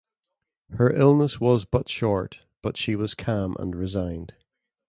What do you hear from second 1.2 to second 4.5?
was but short, but she was calm and resigned.